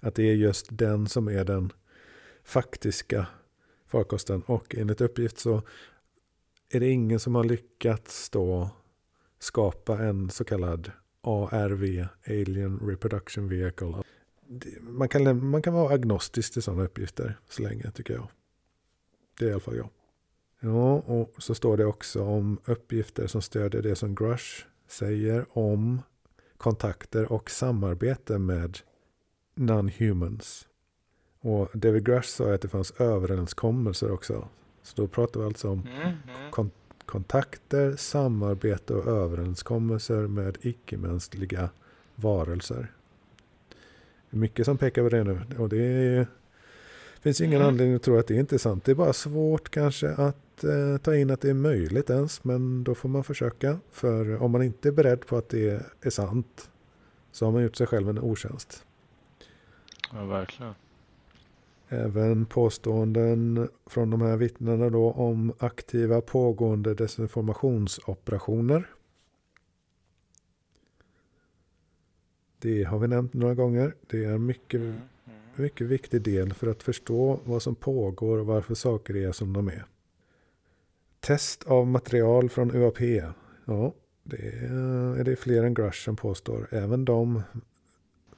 att 0.00 0.14
det 0.14 0.22
är 0.22 0.34
just 0.34 0.66
den 0.70 1.06
som 1.06 1.28
är 1.28 1.44
den 1.44 1.72
faktiska 2.44 3.26
farkosten. 3.86 4.42
Och 4.46 4.74
enligt 4.74 5.00
uppgift 5.00 5.38
så 5.38 5.62
är 6.68 6.80
det 6.80 6.88
ingen 6.88 7.20
som 7.20 7.34
har 7.34 7.44
lyckats 7.44 8.30
då 8.30 8.70
skapa 9.38 9.98
en 9.98 10.30
så 10.30 10.44
kallad 10.44 10.92
ARV, 11.20 12.06
Alien 12.26 12.78
Reproduction 12.78 13.48
Vehicle. 13.48 13.94
Man 14.80 15.08
kan, 15.08 15.46
man 15.46 15.62
kan 15.62 15.74
vara 15.74 15.94
agnostisk 15.94 16.52
till 16.52 16.62
sådana 16.62 16.84
uppgifter 16.84 17.38
så 17.48 17.62
länge 17.62 17.90
tycker 17.90 18.14
jag. 18.14 18.28
Det 19.38 19.44
är 19.44 19.48
i 19.48 19.52
alla 19.52 19.60
fall 19.60 19.76
jag. 19.76 19.90
Ja, 20.60 20.94
och 20.94 21.42
så 21.42 21.54
står 21.54 21.76
det 21.76 21.84
också 21.84 22.22
om 22.22 22.58
uppgifter 22.64 23.26
som 23.26 23.42
stödjer 23.42 23.82
det 23.82 23.96
som 23.96 24.14
Grush 24.14 24.66
säger 24.88 25.58
om 25.58 26.02
kontakter 26.56 27.32
och 27.32 27.50
samarbete 27.50 28.38
med 28.38 28.78
non-humans. 29.54 30.66
Och 31.46 31.68
David 31.72 32.04
Grush 32.04 32.28
sa 32.28 32.54
att 32.54 32.60
det 32.60 32.68
fanns 32.68 33.00
överenskommelser 33.00 34.12
också. 34.12 34.48
Så 34.82 34.92
då 34.96 35.08
pratar 35.08 35.40
vi 35.40 35.46
alltså 35.46 35.70
om 35.70 35.80
mm, 35.80 36.02
mm. 36.02 36.50
Kon 36.50 36.70
kontakter, 37.06 37.96
samarbete 37.96 38.94
och 38.94 39.06
överenskommelser 39.06 40.26
med 40.26 40.58
icke-mänskliga 40.60 41.70
varelser. 42.14 42.92
Mycket 44.30 44.66
som 44.66 44.78
pekar 44.78 45.02
på 45.02 45.08
det 45.08 45.24
nu. 45.24 45.40
Och 45.58 45.68
det 45.68 45.82
är, 45.82 46.26
finns 47.20 47.40
ingen 47.40 47.60
mm. 47.60 47.68
anledning 47.68 47.96
att 47.96 48.02
tro 48.02 48.18
att 48.18 48.26
det 48.26 48.34
inte 48.34 48.56
är 48.56 48.58
sant. 48.58 48.84
Det 48.84 48.90
är 48.90 48.96
bara 48.96 49.12
svårt 49.12 49.68
kanske 49.68 50.08
att 50.08 50.64
eh, 50.64 50.96
ta 51.02 51.16
in 51.16 51.30
att 51.30 51.40
det 51.40 51.50
är 51.50 51.54
möjligt 51.54 52.10
ens. 52.10 52.44
Men 52.44 52.84
då 52.84 52.94
får 52.94 53.08
man 53.08 53.24
försöka. 53.24 53.78
För 53.90 54.42
om 54.42 54.50
man 54.50 54.62
inte 54.62 54.88
är 54.88 54.92
beredd 54.92 55.26
på 55.26 55.36
att 55.36 55.48
det 55.48 55.82
är 56.00 56.10
sant. 56.10 56.70
Så 57.32 57.44
har 57.44 57.52
man 57.52 57.62
gjort 57.62 57.76
sig 57.76 57.86
själv 57.86 58.08
en 58.08 58.18
otjänst. 58.18 58.84
Ja, 60.12 60.24
verkligen. 60.24 60.74
Även 61.88 62.46
påståenden 62.46 63.68
från 63.86 64.10
de 64.10 64.22
här 64.22 64.36
vittnena 64.36 64.90
då 64.90 65.10
om 65.10 65.52
aktiva 65.58 66.20
pågående 66.20 66.94
desinformationsoperationer. 66.94 68.90
Det 72.58 72.84
har 72.84 72.98
vi 72.98 73.08
nämnt 73.08 73.34
några 73.34 73.54
gånger. 73.54 73.94
Det 74.06 74.24
är 74.24 74.32
en 74.32 74.46
mycket, 74.46 74.80
mm, 74.80 74.88
mm. 74.90 75.38
mycket 75.54 75.86
viktig 75.86 76.22
del 76.22 76.54
för 76.54 76.66
att 76.66 76.82
förstå 76.82 77.40
vad 77.44 77.62
som 77.62 77.74
pågår 77.74 78.38
och 78.38 78.46
varför 78.46 78.74
saker 78.74 79.16
är 79.16 79.32
som 79.32 79.52
de 79.52 79.68
är. 79.68 79.84
Test 81.20 81.64
av 81.64 81.86
material 81.86 82.50
från 82.50 82.76
UAP. 82.76 83.00
Ja, 83.64 83.94
det 84.22 84.48
är, 84.48 85.24
det 85.24 85.36
fler 85.36 85.64
än 85.64 85.74
Grush 85.74 86.04
som 86.04 86.16
påstår. 86.16 86.68
Även 86.70 87.04
de 87.04 87.42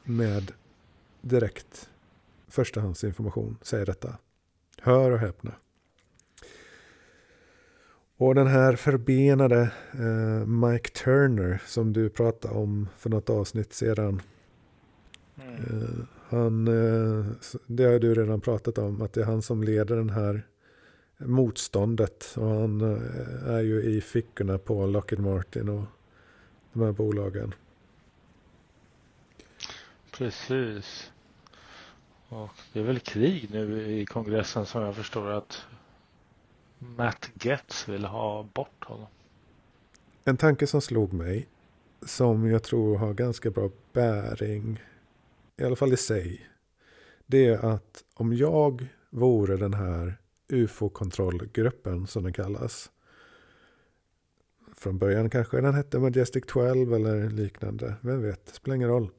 med 0.04 0.52
direkt 1.20 1.88
förstahandsinformation 2.48 3.58
säger 3.62 3.86
detta. 3.86 4.18
Hör 4.80 5.10
och 5.10 5.18
häpna. 5.18 5.54
Och 8.16 8.34
den 8.34 8.46
här 8.46 8.76
förbenade 8.76 9.72
eh, 9.92 10.46
Mike 10.46 10.90
Turner 10.90 11.62
som 11.66 11.92
du 11.92 12.10
pratade 12.10 12.54
om 12.54 12.88
för 12.96 13.10
något 13.10 13.30
avsnitt 13.30 13.72
sedan. 13.72 14.22
Mm. 15.42 15.54
Eh, 15.54 16.04
han, 16.28 16.68
eh, 16.68 17.26
det 17.66 17.84
har 17.84 17.98
du 17.98 18.14
redan 18.14 18.40
pratat 18.40 18.78
om, 18.78 19.02
att 19.02 19.12
det 19.12 19.20
är 19.20 19.24
han 19.24 19.42
som 19.42 19.62
leder 19.62 19.96
den 19.96 20.10
här 20.10 20.46
motståndet. 21.18 22.34
Och 22.36 22.48
han 22.48 22.80
eh, 22.80 23.54
är 23.54 23.60
ju 23.60 23.82
i 23.82 24.00
fickorna 24.00 24.58
på 24.58 24.86
Lockheed 24.86 25.20
Martin 25.20 25.68
och 25.68 25.84
de 26.72 26.82
här 26.82 26.92
bolagen. 26.92 27.54
Precis. 30.12 31.10
Och 32.28 32.50
det 32.72 32.80
är 32.80 32.84
väl 32.84 33.00
krig 33.00 33.48
nu 33.50 33.92
i 33.92 34.06
kongressen 34.06 34.66
som 34.66 34.82
jag 34.82 34.96
förstår 34.96 35.30
att 35.30 35.62
Matt 36.78 37.30
Getz 37.34 37.88
vill 37.88 38.04
ha 38.04 38.42
bort 38.42 38.84
honom. 38.84 39.06
En 40.24 40.36
tanke 40.36 40.66
som 40.66 40.80
slog 40.80 41.12
mig, 41.12 41.48
som 42.02 42.50
jag 42.50 42.62
tror 42.62 42.96
har 42.96 43.14
ganska 43.14 43.50
bra 43.50 43.70
bäring, 43.92 44.80
i 45.56 45.64
alla 45.64 45.76
fall 45.76 45.92
i 45.92 45.96
sig, 45.96 46.50
det 47.26 47.46
är 47.46 47.64
att 47.64 48.04
om 48.14 48.32
jag 48.32 48.88
vore 49.10 49.56
den 49.56 49.74
här 49.74 50.18
UFO-kontrollgruppen 50.48 52.06
som 52.06 52.22
den 52.22 52.32
kallas. 52.32 52.90
Från 54.74 54.98
början 54.98 55.30
kanske 55.30 55.60
den 55.60 55.74
hette 55.74 55.98
Majestic 55.98 56.44
12 56.46 56.94
eller 56.94 57.30
liknande. 57.30 57.94
Vem 58.00 58.22
vet, 58.22 58.46
det 58.46 58.52
spelar 58.52 58.76
ingen 58.76 58.88
roll. 58.88 59.10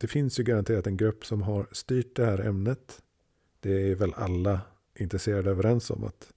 Det 0.00 0.06
finns 0.06 0.40
ju 0.40 0.44
garanterat 0.44 0.86
en 0.86 0.96
grupp 0.96 1.26
som 1.26 1.42
har 1.42 1.66
styrt 1.72 2.16
det 2.16 2.24
här 2.24 2.38
ämnet. 2.38 3.02
Det 3.60 3.90
är 3.90 3.94
väl 3.94 4.14
alla 4.16 4.60
intresserade 4.94 5.50
överens 5.50 5.90
om 5.90 6.04
att 6.04 6.32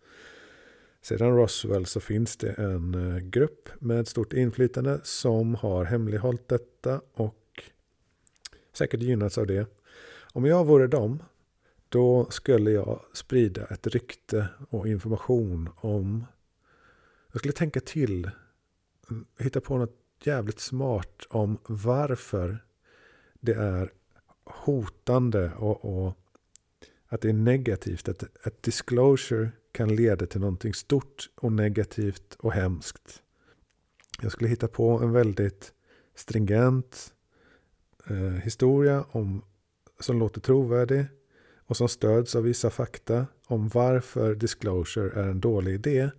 sedan 1.01 1.35
Roswell 1.35 1.85
så 1.85 1.99
finns 1.99 2.37
det 2.37 2.51
en 2.51 2.93
eh, 2.93 3.17
grupp 3.17 3.69
med 3.79 4.07
stort 4.07 4.33
inflytande 4.33 4.99
som 5.03 5.55
har 5.55 5.85
hemlighållit 5.85 6.47
detta 6.47 7.01
och 7.13 7.63
säkert 8.73 9.01
gynnats 9.01 9.37
av 9.37 9.47
det. 9.47 9.67
Om 10.33 10.45
jag 10.45 10.65
vore 10.65 10.87
dem 10.87 11.23
då 11.89 12.27
skulle 12.29 12.71
jag 12.71 12.99
sprida 13.13 13.65
ett 13.65 13.87
rykte 13.87 14.47
och 14.69 14.87
information 14.87 15.69
om... 15.75 16.25
Jag 17.31 17.39
skulle 17.39 17.53
tänka 17.53 17.79
till, 17.79 18.29
mm, 19.09 19.25
hitta 19.39 19.61
på 19.61 19.77
något 19.77 19.97
jävligt 20.23 20.59
smart 20.59 21.27
om 21.29 21.57
varför 21.65 22.59
det 23.43 23.53
är 23.53 23.91
hotande 24.45 25.51
och, 25.57 25.85
och 25.85 26.17
att 27.07 27.21
det 27.21 27.29
är 27.29 27.33
negativt. 27.33 28.09
Att 28.09 28.23
att 28.47 28.63
disclosure 28.63 29.51
kan 29.71 29.95
leda 29.95 30.25
till 30.25 30.39
någonting 30.39 30.73
stort 30.73 31.29
och 31.35 31.51
negativt 31.51 32.35
och 32.39 32.53
hemskt. 32.53 33.21
Jag 34.21 34.31
skulle 34.31 34.49
hitta 34.49 34.67
på 34.67 34.89
en 34.89 35.11
väldigt 35.11 35.73
stringent 36.15 37.13
eh, 38.07 38.15
historia 38.17 39.05
om, 39.11 39.41
som 39.99 40.19
låter 40.19 40.41
trovärdig 40.41 41.05
och 41.57 41.77
som 41.77 41.89
stöds 41.89 42.35
av 42.35 42.43
vissa 42.43 42.69
fakta 42.69 43.27
om 43.47 43.67
varför 43.67 44.35
disclosure 44.35 45.21
är 45.21 45.27
en 45.27 45.39
dålig 45.39 45.73
idé. 45.73 46.09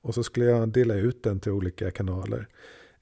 Och 0.00 0.14
så 0.14 0.22
skulle 0.22 0.46
jag 0.46 0.68
dela 0.68 0.94
ut 0.94 1.22
den 1.22 1.40
till 1.40 1.52
olika 1.52 1.90
kanaler. 1.90 2.48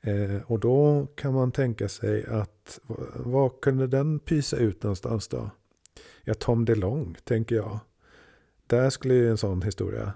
Eh, 0.04 0.42
och 0.46 0.60
då 0.60 1.06
kan 1.14 1.34
man 1.34 1.52
tänka 1.52 1.88
sig 1.88 2.26
att 2.26 2.80
vad 3.14 3.60
kunde 3.60 3.86
den 3.86 4.18
pysa 4.18 4.56
ut 4.56 4.82
någonstans 4.82 5.28
då? 5.28 5.50
Ja, 6.22 6.34
Tom 6.34 6.64
DeLong 6.64 7.16
tänker 7.24 7.56
jag. 7.56 7.78
Där 8.66 8.90
skulle 8.90 9.14
ju 9.14 9.30
en 9.30 9.38
sån 9.38 9.62
historia 9.62 10.12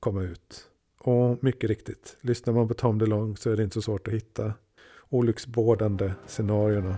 komma 0.00 0.22
ut. 0.22 0.66
Och 0.98 1.44
mycket 1.44 1.70
riktigt, 1.70 2.16
lyssnar 2.20 2.54
man 2.54 2.68
på 2.68 2.74
Tom 2.74 2.98
DeLong 2.98 3.36
så 3.36 3.50
är 3.50 3.56
det 3.56 3.62
inte 3.62 3.74
så 3.74 3.82
svårt 3.82 4.08
att 4.08 4.14
hitta 4.14 4.52
olycksbådande 5.08 6.12
scenarierna. 6.26 6.96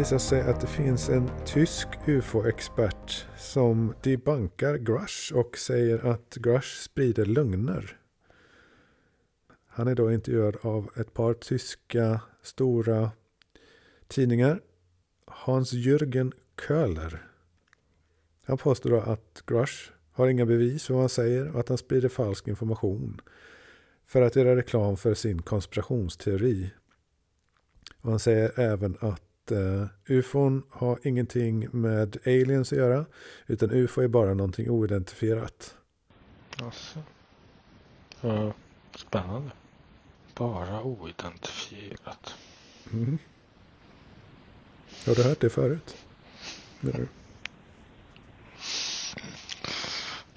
Visar 0.00 0.18
sig 0.18 0.40
att 0.40 0.60
det 0.60 0.66
finns 0.66 1.08
en 1.08 1.30
tysk 1.46 1.88
ufo-expert 2.06 3.26
som 3.38 3.94
debankar 4.02 4.76
Grush 4.76 5.34
och 5.34 5.58
säger 5.58 6.06
att 6.06 6.34
Grush 6.34 6.82
sprider 6.82 7.24
lögner. 7.26 7.98
Han 9.66 9.88
är 9.88 9.94
då 9.94 10.12
intervjuad 10.12 10.56
av 10.62 10.90
ett 10.96 11.14
par 11.14 11.34
tyska 11.34 12.20
stora 12.42 13.10
tidningar. 14.08 14.60
Hans-Jürgen 15.26 16.32
Köhler. 16.66 17.26
Han 18.44 18.58
påstår 18.58 18.90
då 18.90 19.00
att 19.00 19.42
Grush 19.46 19.92
har 20.12 20.28
inga 20.28 20.46
bevis 20.46 20.86
för 20.86 20.94
vad 20.94 21.02
han 21.02 21.08
säger 21.08 21.54
och 21.54 21.60
att 21.60 21.68
han 21.68 21.78
sprider 21.78 22.08
falsk 22.08 22.48
information 22.48 23.20
för 24.06 24.22
att 24.22 24.36
göra 24.36 24.56
reklam 24.56 24.96
för 24.96 25.14
sin 25.14 25.42
konspirationsteori. 25.42 26.70
Och 28.00 28.10
han 28.10 28.18
säger 28.18 28.60
även 28.60 28.96
att 29.00 29.22
uh, 29.52 29.86
ufon 30.06 30.62
har 30.70 30.98
ingenting 31.02 31.68
med 31.72 32.16
aliens 32.26 32.72
att 32.72 32.78
göra. 32.78 33.06
Utan 33.46 33.70
ufo 33.70 34.00
är 34.00 34.08
bara 34.08 34.34
någonting 34.34 34.70
oidentifierat. 34.70 35.74
Alltså. 36.62 36.98
Uh, 38.24 38.52
spännande. 38.96 39.50
Bara 40.34 40.82
oidentifierat. 40.82 42.34
Mm. 42.92 43.18
Har 45.06 45.14
du 45.14 45.22
hört 45.22 45.40
det 45.40 45.50
förut? 45.50 45.96
Menar 46.80 47.06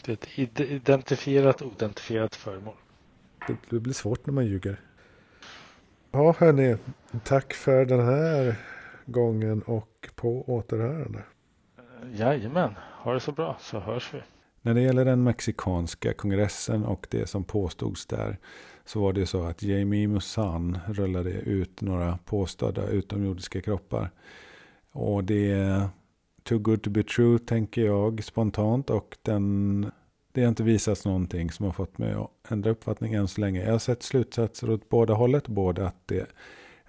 Det 0.05 0.11
är 0.11 0.43
ett 0.43 0.59
identifierat 0.59 1.61
oidentifierat 1.61 2.35
föremål. 2.35 2.75
Det, 3.47 3.55
det 3.69 3.79
blir 3.79 3.93
svårt 3.93 4.25
när 4.25 4.33
man 4.33 4.45
ljuger. 4.45 4.81
Ja, 6.11 6.35
hörni. 6.37 6.77
Tack 7.23 7.53
för 7.53 7.85
den 7.85 8.05
här 8.05 8.55
gången 9.05 9.61
och 9.61 10.09
på 10.15 10.49
återhörande. 10.49 11.23
Jajamän, 12.13 12.73
ha 13.03 13.13
det 13.13 13.19
så 13.19 13.31
bra 13.31 13.57
så 13.59 13.79
hörs 13.79 14.13
vi. 14.13 14.21
När 14.61 14.73
det 14.73 14.81
gäller 14.81 15.05
den 15.05 15.23
mexikanska 15.23 16.13
kongressen 16.13 16.85
och 16.85 17.07
det 17.09 17.27
som 17.27 17.43
påstods 17.43 18.05
där 18.05 18.37
så 18.85 19.01
var 19.01 19.13
det 19.13 19.25
så 19.25 19.43
att 19.43 19.63
Jamie 19.63 20.07
Musan 20.07 20.79
rullade 20.87 21.31
ut 21.31 21.81
några 21.81 22.17
påstådda 22.25 22.87
utomjordiska 22.87 23.61
kroppar. 23.61 24.11
Och 24.91 25.23
det 25.23 25.51
är 25.51 25.89
too 26.43 26.59
good 26.59 26.81
to 26.81 26.89
be 26.89 27.03
true 27.03 27.39
tänker 27.39 27.85
jag 27.85 28.23
spontant 28.23 28.89
och 28.89 29.17
den 29.21 29.91
det 30.33 30.41
har 30.41 30.49
inte 30.49 30.63
visats 30.63 31.05
någonting 31.05 31.51
som 31.51 31.65
har 31.65 31.73
fått 31.73 31.97
mig 31.97 32.13
att 32.13 32.51
ändra 32.51 32.71
uppfattning 32.71 33.13
än 33.13 33.27
så 33.27 33.41
länge. 33.41 33.63
Jag 33.63 33.71
har 33.71 33.79
sett 33.79 34.03
slutsatser 34.03 34.69
åt 34.69 34.89
båda 34.89 35.13
hållet. 35.13 35.47
Både 35.47 35.87
att 35.87 36.07
det 36.07 36.27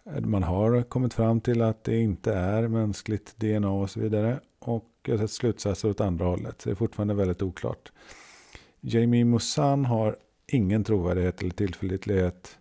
man 0.05 0.43
har 0.43 0.83
kommit 0.83 1.15
fram 1.15 1.41
till 1.41 1.63
att 1.63 1.85
det 1.85 2.01
inte 2.01 2.35
är 2.35 2.69
mänskligt 2.69 3.37
DNA 3.37 3.71
och 3.71 3.91
så 3.91 4.01
vidare. 4.01 4.41
Och 4.59 4.91
jag 5.07 5.19
har 5.19 5.19
sett 5.19 5.31
slutsatser 5.31 5.91
åt 5.91 6.01
andra 6.01 6.25
hållet. 6.25 6.63
Så 6.63 6.69
det 6.69 6.73
är 6.73 6.77
fortfarande 6.77 7.15
väldigt 7.15 7.43
oklart. 7.43 7.93
Jamie 8.81 9.25
Musan 9.25 9.85
har 9.85 10.17
ingen 10.47 10.85
trovärdighet 10.85 11.41
eller 11.41 11.51
tillförlitlighet. 11.51 12.59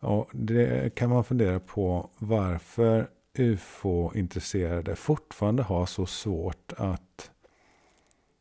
Och 0.00 0.30
det 0.32 0.94
kan 0.94 1.10
man 1.10 1.24
fundera 1.24 1.60
på 1.60 2.10
varför 2.18 3.08
ufo-intresserade 3.38 4.96
fortfarande 4.96 5.62
har 5.62 5.86
så 5.86 6.06
svårt 6.06 6.72
att 6.76 7.30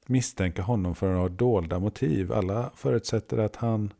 misstänka 0.05 0.61
honom 0.61 0.95
för 0.95 1.13
att 1.13 1.19
ha 1.19 1.29
dolda 1.29 1.79
motiv. 1.79 2.31
Alla 2.33 2.71
förutsätter 2.75 3.37
att 3.37 3.55
han 3.55 3.93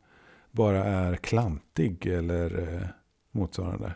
bara 0.50 0.84
är 0.84 1.16
klantig 1.16 2.06
eller 2.06 2.58
eh, 2.58 2.88
motsvarande. 3.30 3.94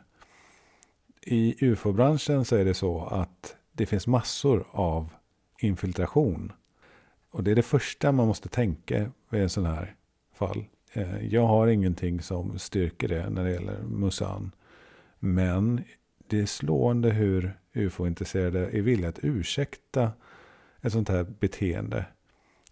I 1.22 1.66
ufo-branschen 1.66 2.44
så 2.44 2.56
är 2.56 2.64
det 2.64 2.74
så 2.74 3.04
att 3.04 3.56
det 3.72 3.86
finns 3.86 4.06
massor 4.06 4.66
av 4.70 5.10
infiltration. 5.58 6.52
Och 7.30 7.44
det 7.44 7.50
är 7.50 7.54
det 7.54 7.62
första 7.62 8.12
man 8.12 8.26
måste 8.26 8.48
tänka 8.48 9.10
vid 9.28 9.42
en 9.42 9.50
sån 9.50 9.66
här 9.66 9.96
fall. 10.34 10.64
Eh, 10.92 11.26
jag 11.26 11.46
har 11.46 11.66
ingenting 11.66 12.22
som 12.22 12.58
styrker 12.58 13.08
det 13.08 13.30
när 13.30 13.44
det 13.44 13.50
gäller 13.50 13.82
Musan. 13.82 14.52
Men 15.18 15.84
det 16.26 16.40
är 16.40 16.46
slående 16.46 17.10
hur 17.10 17.58
ufo-intresserade 17.72 18.78
är 18.78 18.82
villiga 18.82 19.08
att 19.08 19.18
ursäkta 19.22 20.12
ett 20.80 20.92
sånt 20.92 21.08
här 21.08 21.24
beteende. 21.24 22.04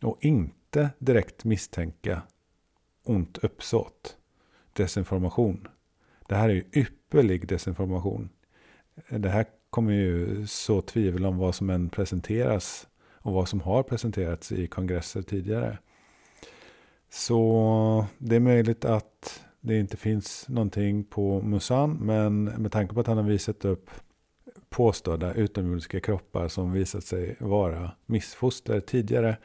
Och 0.03 0.19
inte 0.21 0.91
direkt 0.99 1.45
misstänka 1.45 2.23
ont 3.05 3.39
uppsåt. 3.39 4.17
Desinformation. 4.73 5.69
Det 6.29 6.35
här 6.35 6.49
är 6.49 6.55
ju 6.55 6.65
ypperlig 6.73 7.49
desinformation. 7.49 8.29
Det 9.09 9.29
här 9.29 9.47
kommer 9.71 9.93
ju 9.93 10.47
så 10.47 10.81
tvivel 10.81 11.27
om 11.27 11.39
vad 11.39 11.55
som 11.55 11.71
än 11.71 11.89
presenteras 11.89 12.89
och 13.15 13.33
vad 13.33 13.49
som 13.49 13.61
har 13.61 13.83
presenterats 13.83 14.53
i 14.53 14.67
kongresser 14.67 15.23
tidigare. 15.23 15.79
Så 17.11 18.07
det 18.19 18.37
är 18.37 18.41
möjligt 18.41 18.85
att 18.85 19.43
det 19.61 19.79
inte 19.79 19.97
finns 19.97 20.49
någonting 20.49 21.05
på 21.05 21.43
Musan, 21.43 21.93
men 21.93 22.45
med 22.45 22.73
tanke 22.73 22.95
på 22.95 23.01
att 23.01 23.07
han 23.07 23.17
har 23.17 23.25
visat 23.25 23.65
upp 23.65 23.91
påstådda 24.71 25.35
utomjordiska 25.35 26.01
kroppar 26.01 26.49
som 26.49 26.73
visat 26.73 27.05
sig 27.05 27.37
vara 27.41 27.93
missfoster 28.07 28.81
tidigare, 28.81 29.37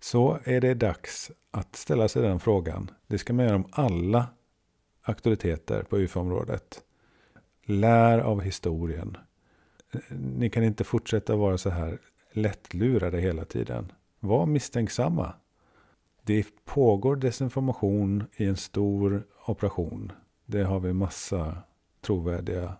så 0.00 0.38
är 0.44 0.60
det 0.60 0.74
dags 0.74 1.30
att 1.50 1.76
ställa 1.76 2.08
sig 2.08 2.22
den 2.22 2.40
frågan. 2.40 2.90
Det 3.06 3.18
ska 3.18 3.32
man 3.32 3.44
göra 3.44 3.56
om 3.56 3.68
alla 3.70 4.26
auktoriteter 5.02 5.82
på 5.82 5.98
UFO-området. 5.98 6.82
Lär 7.64 8.18
av 8.18 8.40
historien. 8.40 9.16
Ni 10.10 10.50
kan 10.50 10.64
inte 10.64 10.84
fortsätta 10.84 11.36
vara 11.36 11.58
så 11.58 11.70
här 11.70 11.98
lättlurade 12.32 13.20
hela 13.20 13.44
tiden. 13.44 13.92
Var 14.20 14.46
misstänksamma. 14.46 15.32
Det 16.22 16.46
pågår 16.64 17.16
desinformation 17.16 18.24
i 18.36 18.44
en 18.44 18.56
stor 18.56 19.22
operation. 19.46 20.12
Det 20.46 20.62
har 20.62 20.80
vi 20.80 20.92
massa 20.92 21.56
trovärdiga 22.00 22.76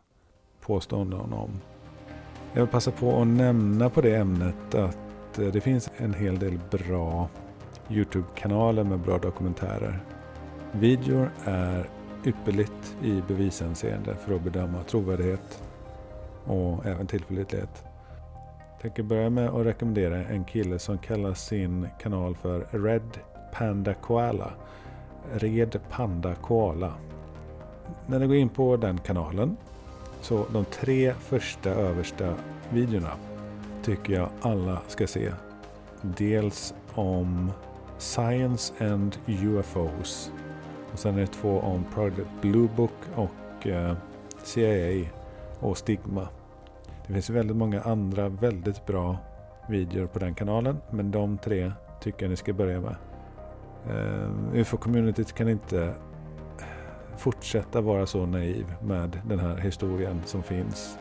påståenden 0.61 1.33
om. 1.33 1.61
Jag 2.53 2.61
vill 2.61 2.71
passa 2.71 2.91
på 2.91 3.21
att 3.21 3.27
nämna 3.27 3.91
på 3.91 4.01
det 4.01 4.17
ämnet 4.17 4.75
att 4.75 5.39
eh, 5.39 5.47
det 5.53 5.61
finns 5.61 5.91
en 5.97 6.15
hel 6.15 6.39
del 6.39 6.59
bra 6.71 7.29
YouTube-kanaler 7.91 8.85
med 8.85 8.99
bra 8.99 9.19
dokumentärer. 9.19 10.05
Videor 10.73 11.31
är 11.45 11.91
ypperligt 12.25 12.97
i 13.03 13.23
bevishänseende 13.29 14.15
för 14.15 14.35
att 14.35 14.43
bedöma 14.43 14.83
trovärdighet 14.83 15.63
och 16.45 16.87
även 16.87 17.07
tillförlitlighet. 17.07 17.85
Jag 18.73 18.83
tänker 18.83 19.03
börja 19.03 19.31
med 19.31 19.49
att 19.49 19.67
rekommendera 19.67 20.17
en 20.17 20.45
kille 20.45 20.79
som 20.79 20.99
kallar 20.99 21.35
sin 21.35 21.89
kanal 22.01 22.37
för 22.37 22.67
Red 22.71 23.19
Panda 23.53 23.95
Koala. 23.95 24.51
Red 25.33 25.81
Panda 25.91 26.35
Koala. 26.35 26.95
När 28.07 28.19
ni 28.19 28.27
går 28.27 28.37
in 28.37 28.49
på 28.49 28.77
den 28.77 28.99
kanalen 28.99 29.57
så 30.21 30.47
de 30.53 30.65
tre 30.65 31.13
första 31.13 31.71
översta 31.71 32.35
videorna 32.71 33.11
tycker 33.83 34.13
jag 34.13 34.29
alla 34.41 34.83
ska 34.89 35.07
se. 35.07 35.33
Dels 36.03 36.75
om 36.95 37.53
Science 37.99 38.93
and 38.93 39.19
UFOs 39.27 40.31
och 40.93 40.99
sen 40.99 41.15
är 41.15 41.21
det 41.21 41.27
två 41.27 41.59
om 41.59 41.85
Project 41.95 42.29
Blue 42.41 42.69
Book 42.77 42.93
och 43.15 43.67
eh, 43.67 43.97
CIA 44.43 45.07
och 45.61 45.79
Stigma. 45.79 46.29
Det 47.07 47.13
finns 47.13 47.31
väldigt 47.31 47.57
många 47.57 47.81
andra 47.81 48.29
väldigt 48.29 48.87
bra 48.87 49.17
videor 49.69 50.07
på 50.07 50.19
den 50.19 50.35
kanalen. 50.35 50.77
Men 50.91 51.11
de 51.11 51.39
tre 51.39 51.73
tycker 52.01 52.23
jag 52.23 52.31
ni 52.31 52.37
ska 52.37 52.53
börja 52.53 52.81
med. 52.81 52.97
Eh, 53.89 54.61
UFO-communityt 54.61 55.33
kan 55.33 55.49
inte 55.49 55.95
fortsätta 57.17 57.81
vara 57.81 58.07
så 58.07 58.27
naiv 58.27 58.75
med 58.83 59.21
den 59.29 59.39
här 59.39 59.57
historien 59.57 60.23
som 60.25 60.43
finns. 60.43 60.99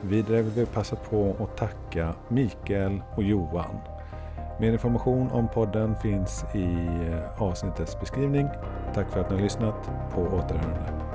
Vidare 0.00 0.42
vill 0.42 0.52
vi 0.52 0.66
passa 0.66 0.96
på 0.96 1.36
att 1.40 1.56
tacka 1.56 2.14
Mikael 2.28 3.02
och 3.16 3.22
Johan 3.22 3.76
Mer 4.60 4.72
information 4.72 5.30
om 5.30 5.48
podden 5.48 5.96
finns 5.96 6.44
i 6.54 6.74
eh, 7.12 7.42
avsnittets 7.42 8.00
beskrivning. 8.00 8.48
Tack 8.94 9.10
för 9.10 9.20
att 9.20 9.30
ni 9.30 9.36
har 9.36 9.42
lyssnat. 9.42 9.90
På 10.14 10.20
återhörande. 10.20 11.09